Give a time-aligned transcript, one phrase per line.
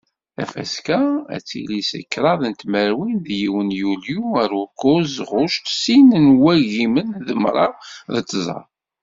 [0.35, 0.97] Tafaska
[1.35, 7.09] ad tili seg kraḍ n tmerwin d yiwen yulyu ar ukuẓ ɣuct sin n wagimen
[7.25, 7.73] d mraw
[8.13, 8.59] d tẓa.